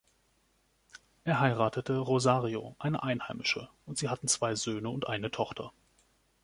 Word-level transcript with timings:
Er 1.25 1.39
heiratete 1.41 1.95
Rosario, 1.95 2.75
eine 2.79 3.03
Einheimische, 3.03 3.69
und 3.85 3.99
sie 3.99 4.09
hatten 4.09 4.27
zwei 4.27 4.55
Söhne 4.55 4.89
und 4.89 5.05
eine 5.07 5.29
Tochter. 5.29 5.73